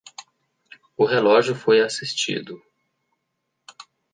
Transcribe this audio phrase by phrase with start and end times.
[0.97, 2.59] O relógio foi assistido.